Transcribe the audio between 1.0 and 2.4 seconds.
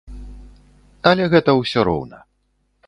Але гэта ўсё роўна.